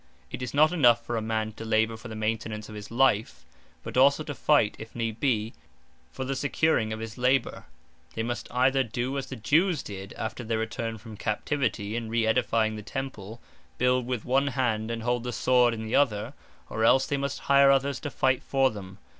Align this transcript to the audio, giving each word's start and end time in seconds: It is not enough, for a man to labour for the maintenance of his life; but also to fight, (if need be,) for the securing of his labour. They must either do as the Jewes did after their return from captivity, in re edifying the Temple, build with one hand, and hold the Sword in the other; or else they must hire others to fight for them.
It 0.31 0.41
is 0.41 0.51
not 0.51 0.71
enough, 0.71 1.05
for 1.05 1.15
a 1.15 1.21
man 1.21 1.51
to 1.53 1.63
labour 1.63 1.95
for 1.95 2.07
the 2.07 2.15
maintenance 2.15 2.67
of 2.67 2.73
his 2.73 2.89
life; 2.89 3.45
but 3.83 3.95
also 3.97 4.23
to 4.23 4.33
fight, 4.33 4.75
(if 4.79 4.95
need 4.95 5.19
be,) 5.19 5.53
for 6.11 6.25
the 6.25 6.35
securing 6.35 6.91
of 6.91 6.99
his 6.99 7.19
labour. 7.19 7.65
They 8.15 8.23
must 8.23 8.47
either 8.51 8.81
do 8.83 9.15
as 9.19 9.27
the 9.27 9.35
Jewes 9.35 9.83
did 9.83 10.13
after 10.13 10.43
their 10.43 10.57
return 10.57 10.97
from 10.97 11.17
captivity, 11.17 11.95
in 11.95 12.09
re 12.09 12.25
edifying 12.25 12.77
the 12.77 12.81
Temple, 12.81 13.41
build 13.77 14.07
with 14.07 14.25
one 14.25 14.47
hand, 14.47 14.89
and 14.89 15.03
hold 15.03 15.23
the 15.23 15.31
Sword 15.31 15.71
in 15.71 15.83
the 15.83 15.93
other; 15.93 16.33
or 16.67 16.83
else 16.83 17.05
they 17.05 17.17
must 17.17 17.41
hire 17.41 17.69
others 17.69 17.99
to 17.99 18.09
fight 18.09 18.41
for 18.41 18.71
them. 18.71 18.97